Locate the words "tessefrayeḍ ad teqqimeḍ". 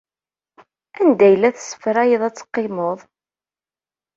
1.55-2.99